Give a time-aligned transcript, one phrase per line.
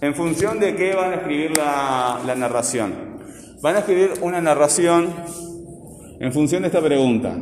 [0.00, 2.92] ¿En función de qué van a escribir la, narración?
[3.62, 5.08] Van a escribir una narración
[6.20, 7.36] en función de esta pregunta.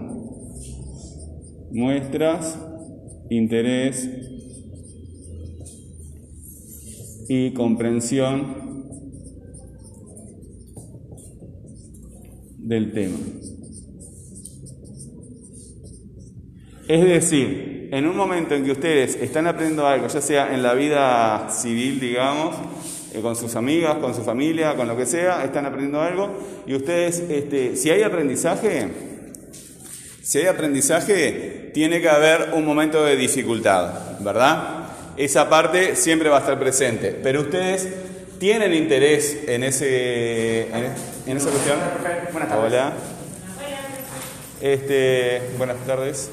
[1.73, 2.59] Muestras
[3.31, 4.09] interés
[7.29, 8.73] y comprensión
[12.59, 13.19] del tema.
[16.89, 20.73] Es decir, en un momento en que ustedes están aprendiendo algo, ya sea en la
[20.73, 22.57] vida civil, digamos,
[23.13, 26.31] eh, con sus amigas, con su familia, con lo que sea, están aprendiendo algo,
[26.67, 28.89] y ustedes, este, si hay aprendizaje,
[30.23, 34.87] si hay aprendizaje, tiene que haber un momento de dificultad, ¿verdad?
[35.19, 37.89] Esa parte siempre va a estar presente, pero ustedes
[38.39, 40.63] tienen interés en, ese,
[41.27, 41.77] en, esa cuestión.
[42.33, 42.73] Buenas tardes.
[42.73, 42.93] Hola.
[44.63, 46.31] Este, buenas tardes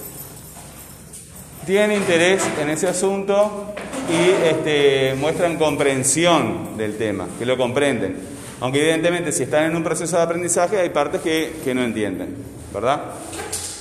[1.69, 3.75] tienen interés en ese asunto
[4.09, 8.15] y este, muestran comprensión del tema, que lo comprenden.
[8.59, 12.34] Aunque evidentemente si están en un proceso de aprendizaje hay partes que, que no entienden,
[12.73, 13.01] ¿verdad?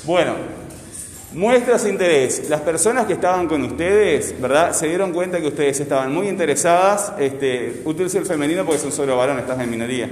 [0.04, 0.34] Bueno,
[1.32, 2.50] muestras interés.
[2.50, 4.74] Las personas que estaban con ustedes, ¿verdad?
[4.74, 7.14] Se dieron cuenta que ustedes estaban muy interesadas.
[7.18, 10.10] Este, utilizo el femenino porque son solo varones, estás en minoría.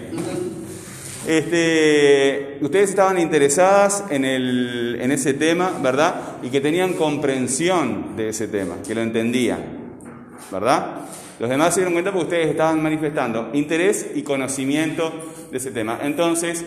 [1.26, 6.38] Este, ustedes estaban interesadas en, ese tema, ¿verdad?
[6.42, 9.58] Y que tenían comprensión de ese tema, que lo entendían,
[10.52, 11.00] ¿verdad?
[11.40, 15.12] Los demás se dieron cuenta porque ustedes estaban manifestando interés y conocimiento
[15.50, 15.98] de ese tema.
[16.02, 16.64] Entonces,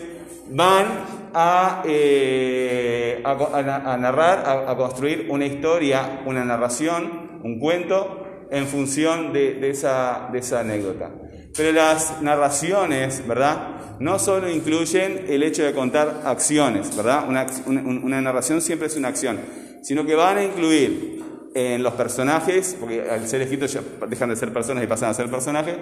[0.50, 0.86] van
[1.32, 10.38] a, eh, narrar, a, construir una historia, una narración, un cuento, en función esa, de
[10.38, 11.10] esa anécdota.
[11.56, 13.79] Pero las narraciones, ¿verdad?
[14.00, 17.26] No solo incluyen el hecho de contar acciones, ¿verdad?
[17.28, 19.38] Una, narración siempre es una acción,
[19.82, 21.22] sino que van a incluir
[21.54, 25.14] en los personajes, porque al ser escritos ya dejan de ser personas y pasan a
[25.14, 25.76] ser personajes,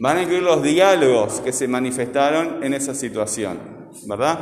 [0.00, 3.58] van a incluir los diálogos que se manifestaron en esa situación,
[4.06, 4.40] ¿verdad?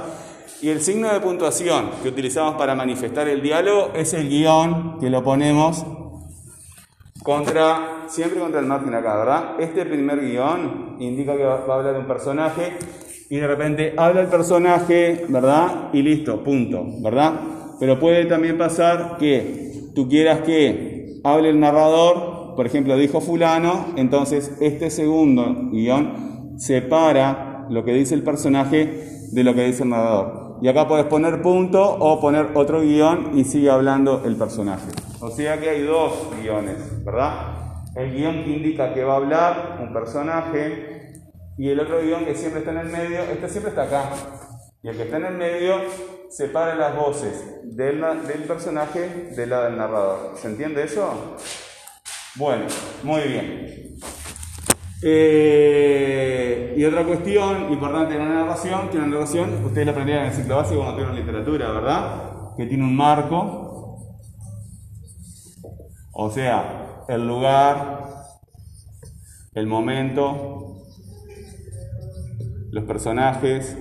[0.63, 5.11] Y el signo de puntuación que utilizamos para manifestar el diálogo es el guion que
[5.11, 5.85] lo ponemos
[7.23, 9.61] contra, siempre contra el margen acá, ¿verdad?
[9.61, 12.73] Este primer guion indica que va a hablar un personaje
[13.31, 15.91] y de repente habla el personaje, ¿verdad?
[15.93, 17.35] Y listo, punto, ¿verdad?
[17.79, 23.89] Pero puede también pasar que tú quieras que hable el narrador, por ejemplo, dijo fulano,
[23.97, 29.91] entonces este segundo guion separa lo que dice el personaje de lo que dice el
[29.91, 30.59] narrador.
[30.61, 34.91] Y acá puedes poner punto o poner otro guion y sigue hablando el personaje.
[35.21, 37.93] O sea que hay dos guiones, ¿verdad?
[37.95, 40.98] El guion que indica que va a hablar un personaje
[41.59, 44.11] y el otro guion que siempre está en el medio, este siempre está acá.
[44.81, 45.81] Y el que está en el medio
[46.31, 50.39] separa las voces del, del personaje de la del narrador.
[50.39, 51.37] ¿Se entiende eso?
[52.37, 52.67] Bueno,
[53.03, 53.99] muy bien.
[55.03, 60.31] Eh, y otra cuestión importante en una narración, que una narración, ustedes la aprendieron en
[60.31, 62.57] el ciclo básico cuando tuvieron literatura, ¿verdad?
[62.57, 64.05] Que tiene un marco,
[66.13, 68.07] o sea, el lugar,
[69.55, 70.78] el momento,
[72.71, 73.77] los personajes.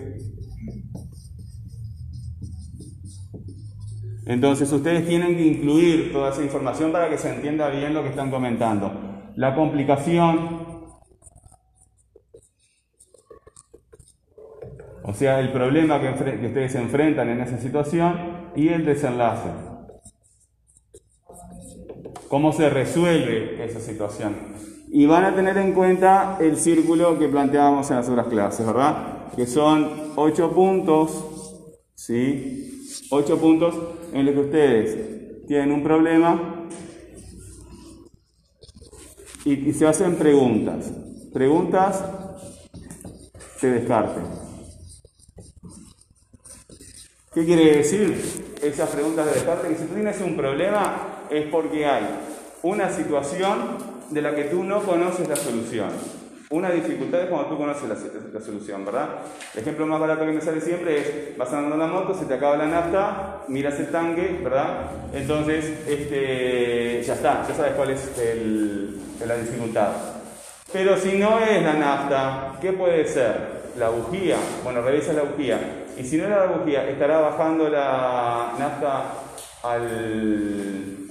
[4.26, 8.10] Entonces ustedes tienen que incluir toda esa información para que se entienda bien lo que
[8.10, 8.92] están comentando.
[9.36, 10.68] La complicación,
[15.04, 19.50] o sea, el problema que, ustedes enfrentan en esa situación y el desenlace.
[22.28, 24.36] ¿Cómo se resuelve esa situación?
[24.98, 29.30] Y van a tener en cuenta el círculo que planteábamos en las otras clases, ¿verdad?
[29.36, 33.06] Que son ocho puntos, ¿sí?
[33.12, 33.76] Ocho puntos
[34.12, 36.66] en los que ustedes tienen un problema
[39.46, 40.92] y, se hacen preguntas.
[41.32, 42.04] Preguntas
[43.60, 44.24] se descarten.
[47.36, 49.68] ¿Qué quiere decir esas preguntas de descarte?
[49.68, 52.04] Que si tú tienes un problema es porque hay
[52.64, 55.90] una situación de la que tú no conoces la solución.
[56.50, 59.10] Una dificultad es cuando tú conoces la, solución, ¿verdad?
[59.54, 62.24] El ejemplo más barato que me sale siempre es, vas andando en la moto, se
[62.24, 64.92] te acaba la nafta, miras el tanque, ¿verdad?
[65.14, 68.10] Entonces, este, ya está, ya sabes cuál es
[69.26, 69.90] la dificultad.
[70.72, 73.58] Pero si no es la nafta, ¿qué puede ser?
[73.78, 74.38] La bujía.
[74.64, 75.60] Bueno, revisa la bujía.
[75.98, 79.04] Y si no era la bujía, estará bajando la nafta
[79.64, 81.08] al,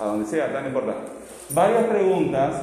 [0.00, 0.94] a donde sea, no importa
[1.52, 2.54] varias preguntas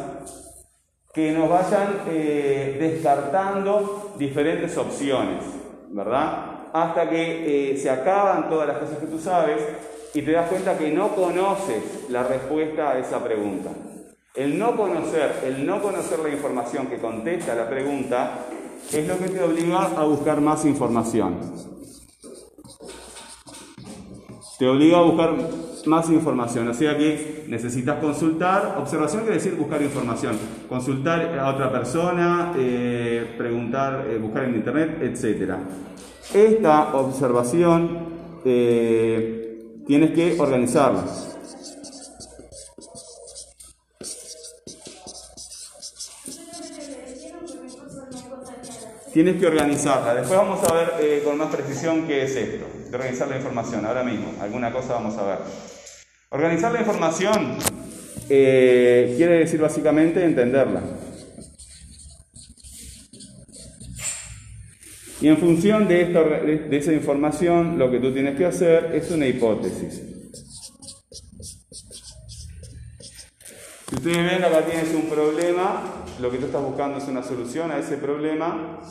[1.14, 5.44] que nos vayan eh, descartando diferentes opciones,
[5.90, 6.70] ¿verdad?
[6.74, 9.62] Hasta que eh, se acaban todas las cosas que tú sabes
[10.14, 13.72] y te das cuenta que no conoces la respuesta a esa pregunta.
[14.36, 18.46] El no conocer, el no conocer la información que contesta la pregunta
[18.94, 21.40] es lo que te obliga a buscar más información.
[24.60, 25.36] Te obliga a buscar
[25.88, 26.68] más información.
[26.68, 28.76] O sea que necesitas consultar.
[28.80, 30.38] Observación quiere decir buscar información.
[30.70, 35.54] Consultar a otra persona, eh, preguntar, eh, buscar en internet, etc.
[36.34, 38.00] Esta observación
[38.46, 41.06] eh, tienes que organizarla.
[49.14, 50.14] Tienes que organizarla.
[50.14, 53.84] Después vamos a ver con más precisión qué es esto, de organizar la información.
[53.84, 55.38] Ahora mismo, alguna cosa vamos a ver.
[56.30, 57.58] Organizar la información
[58.30, 60.82] eh, quiere decir básicamente entenderla.
[65.22, 66.06] Y en función de,
[66.70, 70.04] de, esa información, lo que tú tienes que hacer es una hipótesis.
[73.90, 77.72] Si ustedes ven, acá tienes un problema, lo que tú estás buscando es una solución
[77.72, 78.82] a ese problema,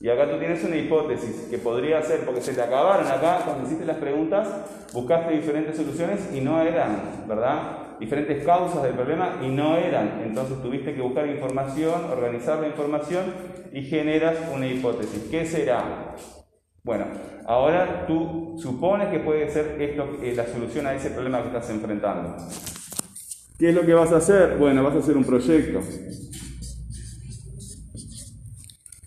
[0.00, 3.64] y acá tú tienes una hipótesis que podría ser, porque se te acabaron acá, cuando
[3.66, 4.48] hiciste las preguntas,
[4.92, 7.98] buscaste diferentes soluciones y no eran, ¿verdad?
[8.00, 10.20] Diferentes causas del problema y no eran.
[10.24, 13.32] Entonces tuviste que buscar información, organizar la información
[13.72, 15.28] y generas una hipótesis.
[15.30, 16.16] ¿Qué será?
[16.82, 17.06] Bueno,
[17.46, 21.70] ahora tú supones que puede ser esto eh, la solución a ese problema que estás
[21.70, 22.36] enfrentando.
[23.58, 24.58] ¿Qué es lo que vas a hacer?
[24.58, 25.80] Bueno, vas a hacer un proyecto.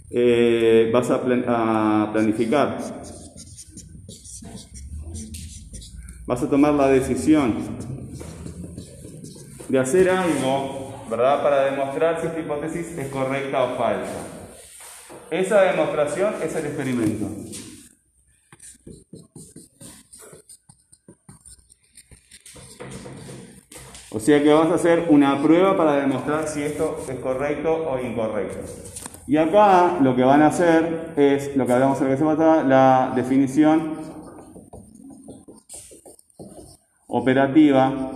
[0.09, 2.77] Eh, vas a, planificar,
[6.25, 7.55] vas a tomar la decisión
[9.67, 11.43] de hacer algo, ¿verdad?
[11.43, 14.37] Para demostrar si esta hipótesis es correcta o falsa.
[15.29, 17.27] Esa demostración es el experimento.
[24.09, 27.99] O sea que vamos a hacer una prueba para demostrar si esto es correcto o
[27.99, 28.59] incorrecto.
[29.27, 33.95] Y acá lo que van a hacer es lo que hablamos en la la definición
[37.07, 38.11] operativa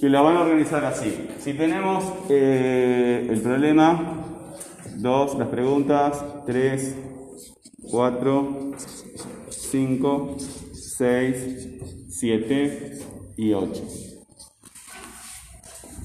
[0.00, 1.28] que la van a organizar así.
[1.38, 4.18] Si tenemos eh, el problema
[4.96, 6.96] 2, las preguntas 3,
[7.88, 8.72] 4,
[9.48, 10.36] 5,
[10.72, 11.68] 6,
[12.08, 12.98] 7
[13.36, 13.82] y 8.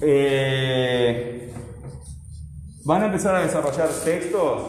[0.02, 1.52] Eh,
[2.88, 4.62] Van a empezar a desarrollar textos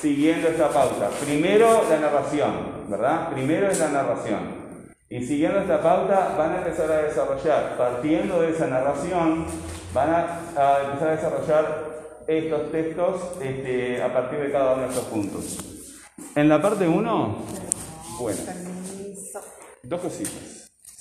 [0.00, 1.10] siguiendo esta pauta.
[1.24, 2.52] Primero la narración,
[2.88, 3.30] ¿verdad?
[3.32, 4.38] Primero es la narración.
[5.08, 9.46] Y siguiendo esta pauta van a empezar a desarrollar, partiendo de esa narración,
[9.92, 10.40] van a,
[10.84, 11.88] empezar a desarrollar
[12.28, 15.58] estos textos este, a partir de cada uno de estos puntos.
[16.36, 17.44] En la parte 1,
[18.20, 18.38] bueno,
[19.82, 20.57] dos cositas.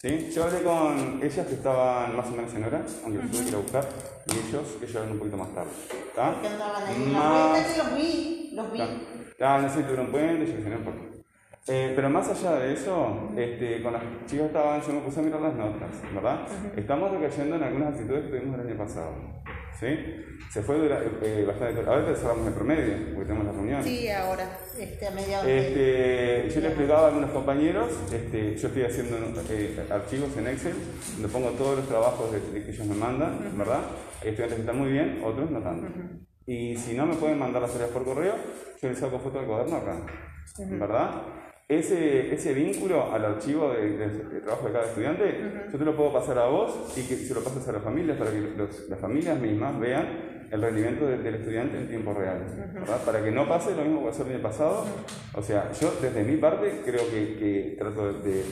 [0.07, 0.29] ¿Sí?
[0.33, 3.49] Yo hablé con ellas que estaban más o menos en hora, aunque los tuve que
[3.49, 3.89] ir a buscar,
[4.25, 5.69] y ellos que llegaron un poquito más tarde.
[6.07, 6.29] ¿Está?
[6.29, 8.79] Ahí en la los vi, los vi.
[9.41, 11.17] Ah, no sé, tuvieron puente, yo no por qué.
[11.69, 15.23] Eh, pero más allá de eso, este, con las chicas estaban, yo me puse a
[15.23, 16.47] mirar las notas, ¿verdad?
[16.77, 19.11] Estamos recayendo en algunas actitudes que tuvimos el año pasado.
[19.79, 19.87] ¿Sí?
[20.49, 21.81] Se fue eh, bastante.
[21.81, 23.83] Ahora cerramos el promedio, porque tenemos la reunión.
[23.83, 25.47] Sí, ahora, este, a mediados.
[25.47, 29.17] Este, yo le explicaba a algunos compañeros, este, yo estoy haciendo
[29.49, 30.73] eh, archivos en Excel,
[31.13, 33.81] donde pongo todos los trabajos que ellos me mandan, ¿verdad?
[34.21, 35.87] Hay estudiantes que están muy bien, otros no tanto.
[36.47, 38.35] Y si no me pueden mandar las tareas por correo,
[38.81, 40.05] yo les saco foto del cuaderno acá,
[40.57, 41.11] ¿verdad?
[41.67, 46.37] Ese, ese vínculo al archivo de, trabajo de cada estudiante, yo te lo puedo pasar
[46.39, 48.41] a vos y que se lo pases a las familias para que
[48.89, 52.39] las familias mismas vean el rendimiento del estudiante en tiempo real.
[53.05, 54.85] Para que no pase lo mismo que pasó el año pasado.
[55.33, 58.43] O sea, yo desde mi parte creo que, que trato de,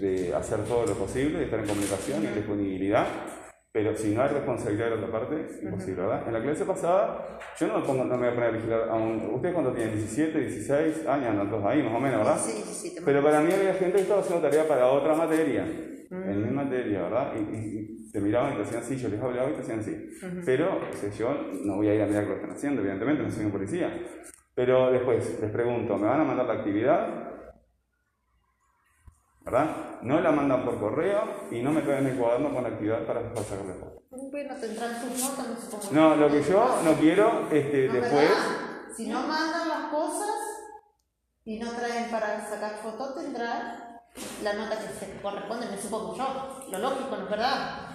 [0.00, 3.06] de, hacer todo lo posible, de estar en comunicación y disponibilidad
[3.72, 6.26] pero si no hay responsabilidad de la otra parte, es imposible, ¿verdad?
[6.26, 8.88] En la clase pasada, yo no me, pongo, no me voy a poner a vigilar
[8.88, 9.30] a un...
[9.32, 9.94] ¿Ustedes cuánto tienen?
[9.96, 11.50] ¿17, 16 años?
[11.50, 12.38] Todos ahí, más o menos, ¿verdad?
[12.38, 13.02] Sí, sí, sí.
[13.04, 15.64] Pero para mí había gente que estaba haciendo tarea para otra materia,
[16.10, 17.32] en mi materia, ¿verdad?
[17.36, 20.10] Y, y, te miraban y te hacían así, yo les hablaba y te hacían así.
[20.44, 20.80] Pero
[21.16, 23.88] yo no voy a ir a mirar lo están haciendo, evidentemente, no soy un policía.
[24.52, 27.29] Pero después les pregunto, ¿me van a mandar la actividad?
[29.50, 29.98] ¿Verdad?
[30.02, 33.22] No la mandan por correo y no me traen el cuaderno con la actividad para,
[33.22, 34.02] sacarle foto.
[34.30, 38.30] Bueno, tendrán sus notas, no No, lo que yo no quiero este, después.
[38.96, 40.30] Si no mandan las cosas
[41.44, 44.00] y no traen para sacar fotos, tendrán
[44.42, 46.60] la nota que se corresponde, me supongo yo.
[46.70, 47.88] Lo lógico, ¿no es verdad?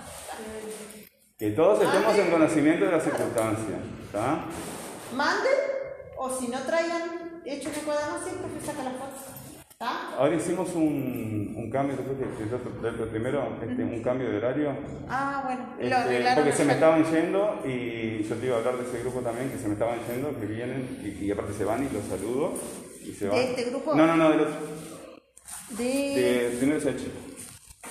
[1.38, 3.79] Que todos estemos en conocimiento de las circunstancias.
[4.05, 4.45] ¿está?
[5.13, 5.53] Manden,
[6.17, 9.45] o si no traigan hecho el cuaderno, siempre se saca la foto.
[9.75, 10.15] ¿Está?
[10.17, 14.72] Ahora hicimos un, un cambio, te- primero, este, un cambio de horario.
[15.10, 18.60] Ah, bueno, lo Este, arreglaron porque se me estaban yendo y yo te iba a
[18.60, 21.51] hablar de ese grupo también, que se me estaban yendo, que vienen y, y aparte
[21.51, 22.53] se van y los saludo
[23.03, 23.38] y se van.
[23.38, 23.94] ¿De este grupo?
[23.96, 24.55] No, no, no, del otro.
[25.72, 25.84] De...
[25.84, 27.08] De primero CH.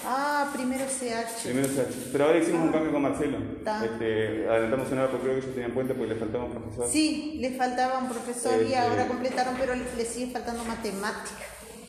[0.07, 1.43] Ah, primero CH.
[1.45, 2.09] Primero CH.
[2.13, 3.37] Pero ahora hicimos un cambio con Marcelo.
[3.85, 6.87] Este, adelantamos una hora porque creo que ellos tenían puente porque le faltaba un profesor.
[6.91, 11.45] Sí, le faltaba un profesor y Este- ahora completaron, pero le, le sigue faltando matemática.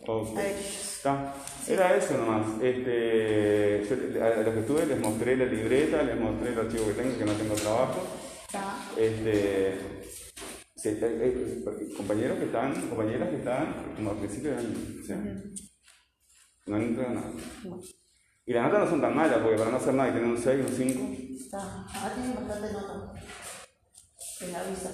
[0.08, 0.38] Ok.
[0.38, 1.34] Está.
[1.68, 2.62] Era eso nomás.
[2.62, 3.88] Este,
[4.22, 7.26] a los que estuve les mostré la libreta, les mostré el archivo que tengo, que
[7.26, 8.04] no tengo trabajo.
[8.48, 8.78] ¿Está?
[8.98, 9.74] Este,
[10.86, 15.18] eh, eh, compañeros que están, compañeras que están, como al principio del año, o sea,
[16.68, 17.32] no han entrado nada.
[17.64, 17.82] No,
[18.46, 20.38] Y las notas no son tan malas, porque para no hacer nada y tener un
[20.38, 21.86] 6, un 5, está.
[21.88, 23.14] Ahora tienen bastante nota.
[24.18, 24.92] Se la avisa.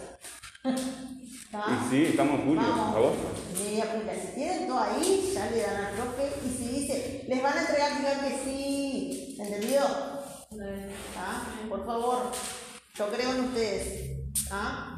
[0.63, 1.65] ¿Está?
[1.67, 2.95] y sí, estamos en julio, Vamos.
[2.95, 3.29] agosto.
[3.63, 4.13] Media punta.
[4.13, 6.29] Si tienen todo ahí, ya le dan al profe.
[6.45, 9.35] Y si dice, les van a entregar, digan que sí.
[9.39, 9.85] ¿Entendido?
[11.17, 11.43] ¿Ah?
[11.67, 12.31] Por favor.
[12.95, 14.11] Yo creo en ustedes.
[14.51, 14.90] ¿Ah?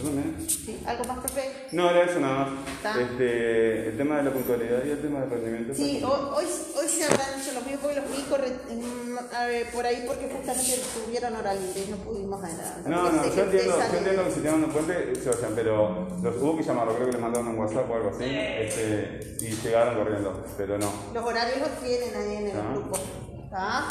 [0.00, 0.48] Yo también.
[0.48, 0.80] Sí.
[0.86, 1.52] ¿Algo más, profe?
[1.72, 2.96] No, era eso nada más.
[2.96, 5.74] Este, el tema de la puntualidad y el tema del rendimiento.
[5.74, 10.28] Sí, hoy, hoy, se habrán hecho los míos porque los vi corre- por ahí porque
[10.34, 12.88] justamente tuvieron hora libre y no pudimos adelantar.
[12.88, 16.36] No, no, yo entiendo, yo entiendo que si tienen un puente se vayan, pero los
[16.36, 19.94] hubo que llamarlo, creo que les mandaron un WhatsApp o algo así, este, y llegaron
[19.96, 20.90] corriendo, pero no.
[21.12, 22.70] Los horarios los tienen ahí en el Ah.
[22.72, 22.98] grupo.
[23.44, 23.84] ¿Está?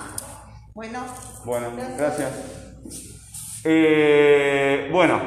[0.73, 1.05] Bueno.
[1.45, 2.31] Bueno, gracias.
[3.65, 5.19] Eh, bueno,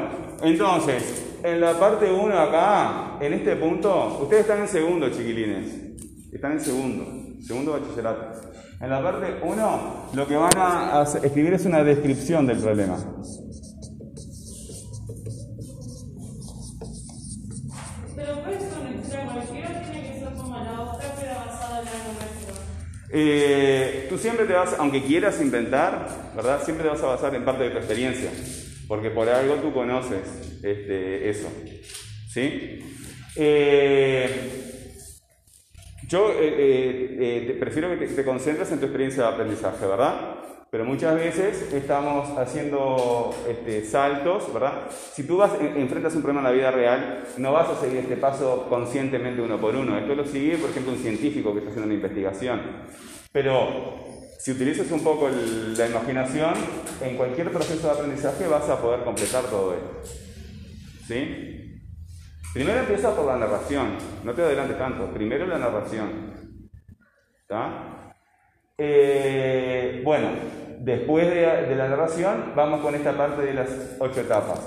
[0.43, 5.71] entonces, en la parte 1 acá, en este punto, ustedes están en segundo, chiquilines.
[6.33, 7.05] Están en segundo,
[7.41, 8.41] segundo bachillerato.
[8.81, 12.99] En la parte 1, lo que van a escribir es una descripción del problema.
[23.15, 26.63] Eh, tú siempre te vas, aunque quieras inventar, ¿verdad?
[26.65, 28.31] Siempre te vas a basar en parte de tu experiencia,
[28.93, 31.49] porque por algo tú conoces este, eso,
[32.29, 32.79] ¿sí?
[33.37, 34.29] Eh,
[36.07, 39.87] yo eh, eh, eh, te- prefiero que te, te concentres en tu experiencia de aprendizaje,
[39.87, 40.35] ¿verdad?
[40.71, 44.83] Pero muchas veces estamos haciendo este, saltos, ¿verdad?
[44.91, 48.01] Si tú vas, en- enfrentas un problema en la vida real, no vas a seguir
[48.01, 49.97] este paso conscientemente uno por uno.
[49.97, 52.61] Esto lo sigue, por ejemplo, un científico que está haciendo una investigación.
[53.33, 54.12] Pero
[54.43, 56.55] si utilizas un poco la imaginación,
[57.01, 60.15] en cualquier proceso de aprendizaje vas a poder completar todo esto.
[61.07, 61.81] ¿Sí?
[62.53, 63.91] Primero empieza por la narración,
[64.25, 66.35] no te adelantes tanto, primero la narración.
[68.79, 70.31] Eh, bueno,
[70.81, 73.69] después de, de la narración vamos con esta parte de las
[74.01, 74.59] ocho etapas.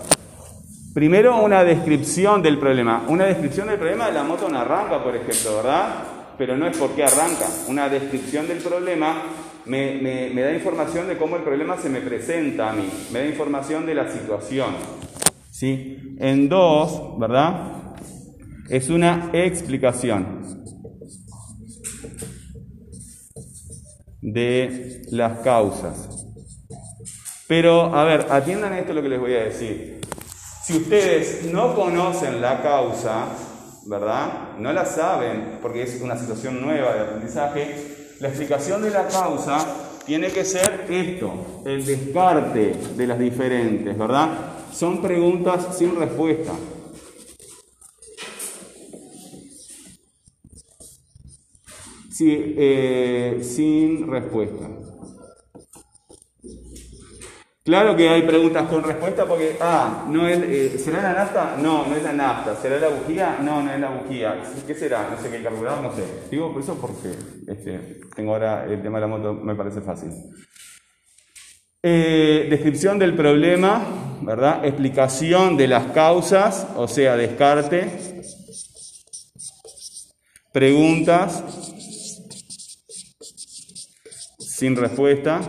[0.93, 3.03] Primero una descripción del problema.
[3.09, 5.95] Una descripción del problema, la moto no arranca, por ejemplo, ¿verdad?
[6.37, 7.45] Pero no es por qué arranca.
[7.67, 9.21] Una descripción del problema
[9.65, 12.89] me, da información de cómo el problema se me presenta a mí.
[13.11, 14.75] Me da información de la situación.
[15.51, 16.15] ¿Sí?
[16.19, 17.93] En dos, ¿verdad?
[18.69, 20.43] Es una explicación
[24.21, 26.09] de las causas.
[27.47, 30.01] Pero, a ver, atiendan esto lo que les voy a decir.
[30.63, 33.27] Si ustedes no conocen la causa,
[33.85, 34.57] ¿verdad?
[34.57, 39.57] No la saben, porque es una situación nueva de aprendizaje, la explicación de la causa
[40.05, 44.53] tiene que ser esto, el descarte de las diferentes, ¿verdad?
[44.71, 46.53] Son preguntas sin respuesta.
[52.11, 54.69] Sí, eh, sin respuesta.
[57.65, 61.57] Claro que hay preguntas con respuesta porque, ah, no es, eh, ¿será la nafta?
[61.59, 62.55] No, no es la nafta.
[62.55, 63.39] ¿Será la bujía?
[63.41, 64.35] No, no es la bujía.
[64.67, 65.09] ¿Qué será?
[65.09, 66.03] No sé qué carburador, no sé.
[66.29, 67.15] Digo por eso porque
[67.47, 70.11] este, tengo ahora el tema de la moto, me parece fácil.
[71.81, 73.81] Eh, descripción del problema,
[74.21, 74.63] ¿verdad?
[74.63, 77.89] Explicación de las causas, o sea, descarte.
[80.53, 81.43] Preguntas
[84.37, 85.41] sin respuesta.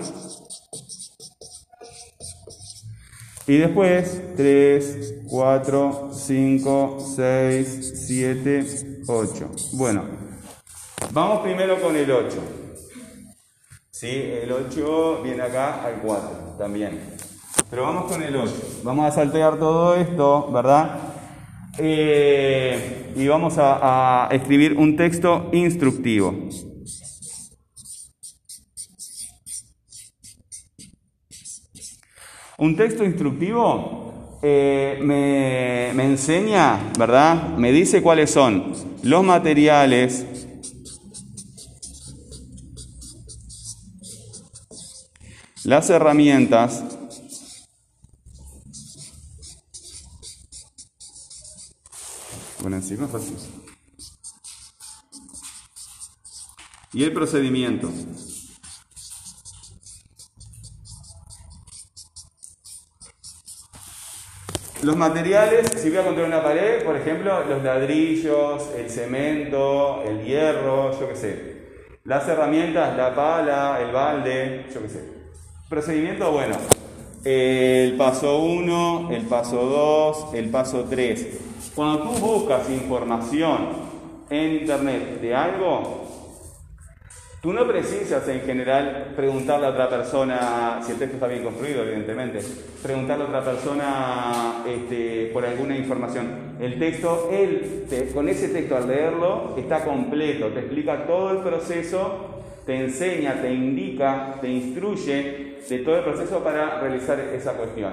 [3.48, 8.66] Y después 3, 4, 5, 6, 7,
[9.06, 9.50] 8.
[9.74, 10.02] Bueno,
[11.12, 12.36] vamos primero con el 8.
[13.92, 14.08] Sí,
[14.42, 16.98] el 8 viene acá al 4 también.
[17.70, 18.52] Pero vamos con el 8.
[18.82, 20.98] Vamos a saltear todo esto, ¿verdad?
[21.78, 26.34] Eh, y vamos a, a escribir un texto instructivo.
[32.58, 37.56] Un texto instructivo eh, me, me enseña, ¿verdad?
[37.56, 38.72] Me dice cuáles son
[39.02, 40.24] los materiales
[45.66, 46.84] las herramientas
[52.60, 53.36] bueno encima fácil
[56.92, 57.90] y el procedimiento
[64.86, 70.24] Los materiales, si voy a construir una pared, por ejemplo, los ladrillos, el cemento, el
[70.24, 71.56] hierro, yo qué sé.
[72.04, 75.00] Las herramientas, la pala, el balde, yo qué sé.
[75.68, 76.54] Procedimiento, bueno,
[77.24, 81.72] el paso 1, el paso 2, el paso 3.
[81.74, 83.70] Cuando tú buscas información
[84.30, 86.05] en internet de algo,
[87.42, 91.82] Tú no precisas en general preguntarle a otra persona, si el texto está bien construido,
[91.82, 92.40] evidentemente,
[92.82, 96.56] preguntarle a otra persona este, por alguna información.
[96.58, 102.42] El texto, él, con ese texto al leerlo, está completo, te explica todo el proceso,
[102.64, 107.92] te enseña, te indica, te instruye de todo el proceso para realizar esa cuestión.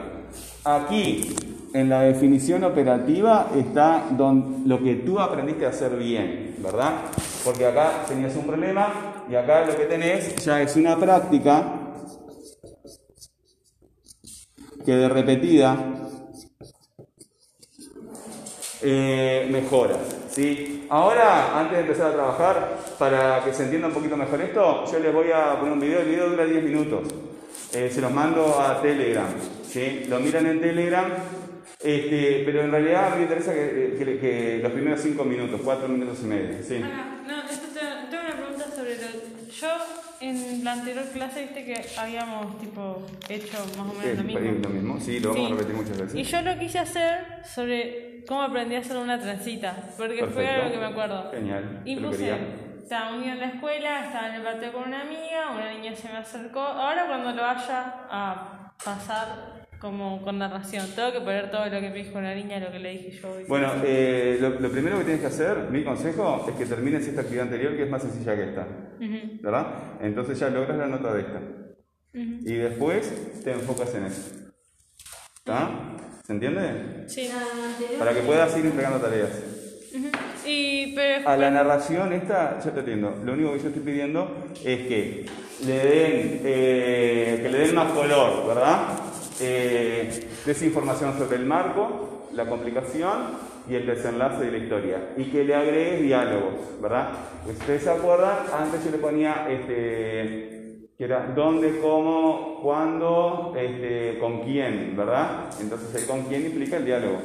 [0.64, 1.36] Aquí,
[1.74, 4.06] en la definición operativa, está
[4.66, 6.94] lo que tú aprendiste a hacer bien, ¿verdad?
[7.44, 11.80] Porque acá tenías un problema, y acá lo que tenés ya es una práctica
[14.86, 15.78] que de repetida
[18.82, 19.96] eh, mejora.
[20.30, 20.86] ¿sí?
[20.90, 25.00] Ahora, antes de empezar a trabajar, para que se entienda un poquito mejor esto, yo
[25.00, 27.08] les voy a poner un video, el video dura 10 minutos.
[27.74, 29.28] Eh, se los mando a Telegram.
[29.68, 30.06] ¿sí?
[30.10, 31.06] Lo miran en Telegram,
[31.80, 36.64] este, pero en realidad me interesa que, los primeros 5 minutos, 4 minutos y medio.
[36.64, 36.84] ¿sí?
[39.60, 39.68] Yo
[40.20, 44.40] en la anterior clase viste que habíamos tipo hecho más o menos lo mismo.
[44.40, 46.16] Lo mismo, sí, lo vamos a repetir muchas veces.
[46.16, 50.72] Y yo lo quise hacer sobre cómo aprendí a hacer una trencita, porque fue algo
[50.72, 51.32] que me acuerdo.
[51.32, 51.82] Genial.
[51.86, 52.34] Y puse,
[52.82, 55.96] estaba un día en la escuela, estaba en el patio con una amiga, una niña
[55.96, 56.62] se me acercó.
[56.62, 59.53] Ahora cuando lo vaya a pasar
[59.84, 60.88] como con narración.
[60.96, 63.36] Tengo que poner todo lo que me dijo la niña, lo que le dije yo.
[63.50, 67.48] Bueno, eh, lo, primero que tienes que hacer, mi consejo, es que termines esta actividad
[67.48, 68.66] anterior que es más sencilla que esta.
[69.42, 69.68] ¿Verdad?
[70.00, 71.42] Entonces ya logras la nota de esta.
[72.14, 74.22] Y después te enfocas en eso.
[75.40, 75.98] ¿Está?
[76.26, 77.04] ¿Se entiende?
[77.08, 77.30] Sí.
[78.00, 79.32] Para que puedas ir entregando tareas.
[80.46, 83.22] y, pero A la narración esta, ya te entiendo.
[83.26, 85.26] Lo único que yo estoy pidiendo es que
[85.66, 89.13] le den, eh, que le den más color, ¿verdad?
[89.40, 95.14] Eh, desinformación sobre el marco, la complicación y el desenlace de la historia.
[95.18, 97.10] Y que le agregues diálogos, ¿verdad?
[97.48, 100.54] Ustedes se acuerdan, antes yo le ponía este,
[100.98, 105.50] era dónde, cómo, cuándo, este, con quién, ¿verdad?
[105.60, 107.20] Entonces el con quién implica el diálogo.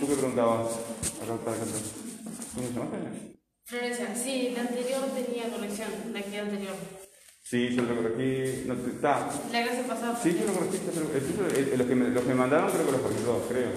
[0.00, 0.78] ¿Tú qué preguntabas?
[4.14, 6.74] Sí, la anterior tenía conexión, la anterior.
[7.50, 8.62] Sí, yo lo corregí.
[8.68, 9.28] No, está.
[9.50, 10.16] La clase pasada.
[10.22, 10.78] Sí, yo lo corregí.
[11.76, 13.70] Los, que me, los que me mandaron creo que los corregí todos, creo.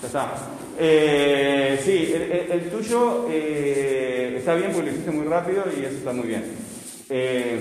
[0.00, 0.32] Ya está.
[0.80, 6.12] Eh, sí, el, tuyo eh, está bien porque lo hiciste muy rápido y eso está
[6.12, 6.42] muy bien.
[7.08, 7.60] Eh,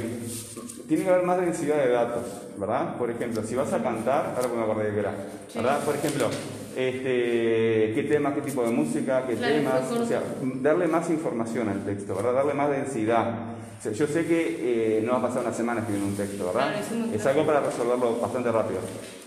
[0.88, 2.26] tiene que haber más densidad de datos,
[2.58, 2.98] ¿verdad?
[2.98, 5.14] Por ejemplo, si vas a cantar, ahora me acordé de que era,
[5.54, 5.86] ¿verdad?
[5.86, 6.32] Por ejemplo,
[6.76, 11.86] este, qué temas, qué tipo de música, qué temas, o sea, darle más información al
[11.86, 12.34] texto, ¿verdad?
[12.34, 13.51] Darle más densidad.
[13.90, 16.76] Yo sé que eh, no va a pasar una semana escribiendo un texto, ¿verdad?
[17.14, 18.80] es, algo para resolverlo bastante rápido.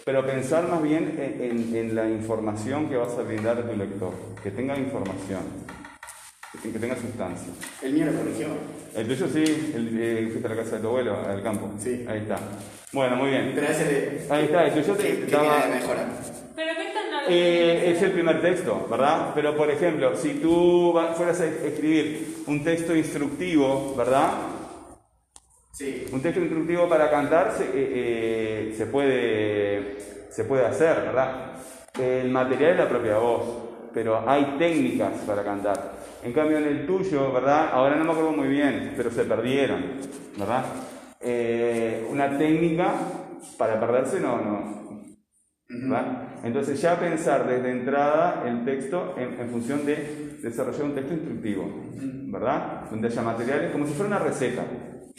[0.04, 4.12] Pero pensar más bien en, la información que vas a brindar a tu lector,
[4.42, 5.40] que tenga información
[6.62, 7.52] que tenga sustancia.
[7.82, 8.46] El mío lo corrigió.
[8.94, 11.70] El tuyo sí, el, eh, fuiste a la casa de tu abuelo, al campo.
[11.78, 12.06] Sí.
[12.08, 12.38] Ahí está.
[12.92, 13.52] Bueno, muy bien.
[13.54, 15.66] Pero ese de, Ahí está, el tuyo te daba...
[15.66, 16.06] mejora.
[16.54, 16.72] Pero
[17.28, 19.32] eh, es el primer texto, ¿verdad?
[19.34, 24.32] Pero por ejemplo, si tú fueras a escribir un texto instructivo, ¿verdad?
[25.72, 26.06] Sí.
[26.12, 29.96] Un texto instructivo para cantar se, eh, eh, se, puede,
[30.30, 31.52] se puede hacer, ¿verdad?
[31.98, 33.42] El material es la propia voz,
[33.92, 35.94] pero hay técnicas para cantar.
[36.22, 37.70] En cambio, en el tuyo, ¿verdad?
[37.72, 39.82] Ahora no me acuerdo muy bien, pero se perdieron,
[40.38, 40.64] ¿verdad?
[41.20, 42.94] Eh, una técnica
[43.56, 44.83] para perderse no, no.
[45.68, 51.64] Entonces ya pensar desde entrada el texto en, función de desarrollar un texto instructivo,
[52.26, 52.90] ¿verdad?
[52.90, 54.62] Donde haya materiales, como si fuera una receta,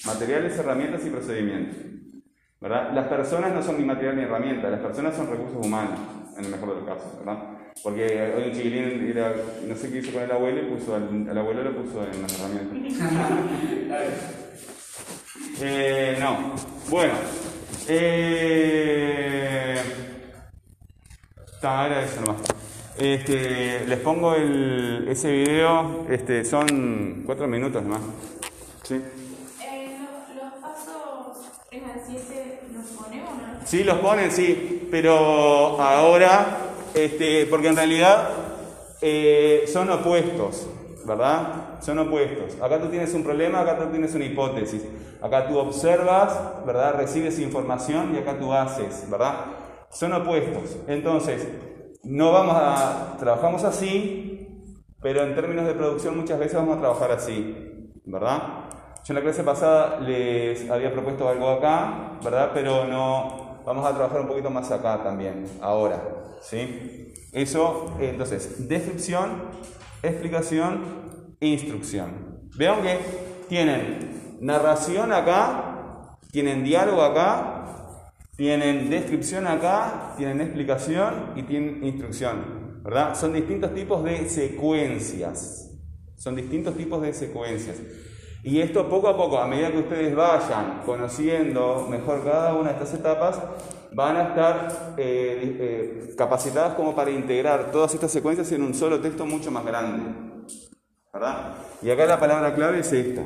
[0.05, 1.77] materiales, herramientas y procedimientos.
[2.61, 2.91] ¿verdad?
[2.93, 5.99] Las personas no son ni material ni herramienta, las personas son recursos humanos,
[6.37, 7.55] en el mejor de los casos, ¿verdad?
[7.83, 9.13] Porque hoy un chiquilín
[9.67, 12.39] no sé qué hizo con el abuelo y puso al, abuelo lo puso en las
[12.39, 12.77] herramientas.
[15.61, 16.53] Eh, no.
[16.89, 17.13] Bueno.
[17.87, 19.79] Eh,
[21.65, 22.41] eso nomás.
[22.95, 28.01] Este, les pongo ese video, este, son cuatro minutos más.
[28.83, 29.01] ¿Sí?
[30.35, 33.65] Los, pasos es así, ¿se los o no?
[33.65, 36.57] Sí, los ponen, sí, pero ahora,
[36.93, 38.29] este, porque en realidad
[39.01, 40.67] eh, son opuestos,
[41.03, 41.79] ¿verdad?
[41.81, 42.61] Son opuestos.
[42.61, 44.83] Acá tú tienes un problema, acá tú tienes una hipótesis.
[45.19, 46.93] Acá tú observas, ¿verdad?
[46.97, 49.64] Recibes información y acá tú haces, ¿verdad?
[49.95, 50.75] Son opuestos.
[50.87, 51.47] Entonces,
[52.03, 54.45] no vamos a, trabajamos así,
[55.01, 58.43] pero en términos de producción muchas veces vamos a trabajar así, ¿verdad?
[59.05, 62.51] Yo en la clase pasada les había propuesto algo acá, ¿verdad?
[62.53, 66.03] Pero no, vamos a trabajar un poquito más acá también, ahora,
[66.41, 67.13] ¿sí?
[67.31, 69.43] Eso, entonces, descripción,
[70.03, 70.81] explicación,
[71.39, 72.41] instrucción.
[72.57, 72.99] Vean que
[73.47, 77.64] tienen narración acá, tienen diálogo acá,
[78.35, 83.15] tienen descripción acá, tienen explicación y tienen instrucción, ¿verdad?
[83.15, 85.71] Son distintos tipos de secuencias.
[86.17, 87.77] Son distintos tipos de secuencias.
[88.43, 92.75] Y esto poco a poco, a medida que ustedes vayan conociendo mejor cada una de
[92.75, 93.41] estas etapas,
[93.91, 98.99] van a estar eh, eh, capacitadas como para integrar todas estas secuencias en un solo
[98.99, 100.03] texto mucho más grande.
[101.11, 101.55] ¿Verdad?
[101.81, 103.23] Y acá la palabra clave es esta.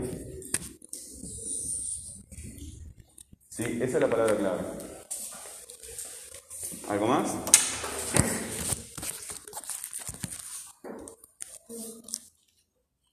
[3.50, 4.99] Sí, esa es la palabra clave.
[6.90, 7.36] ¿Algo más?